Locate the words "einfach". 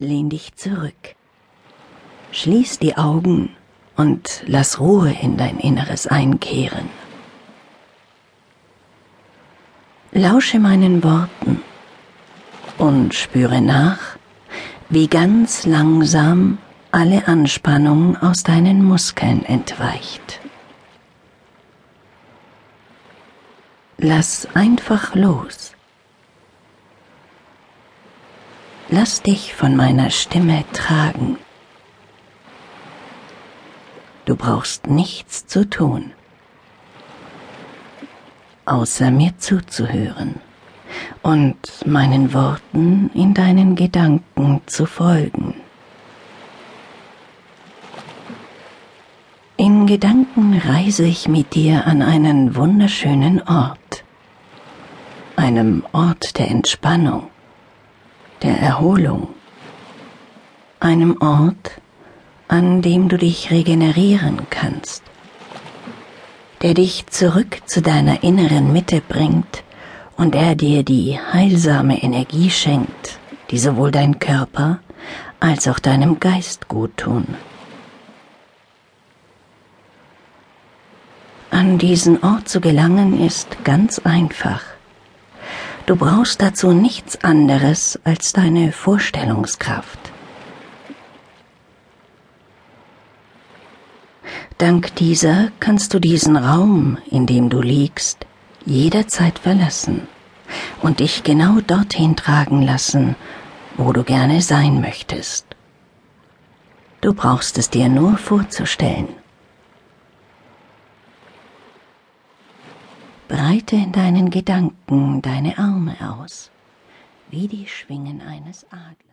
24.54-25.14, 84.00-84.73